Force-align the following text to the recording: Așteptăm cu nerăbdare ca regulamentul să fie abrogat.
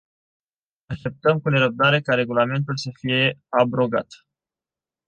Așteptăm 0.85 1.39
cu 1.39 1.49
nerăbdare 1.49 2.01
ca 2.01 2.13
regulamentul 2.15 2.77
să 2.77 2.89
fie 2.99 3.39
abrogat. 3.49 4.07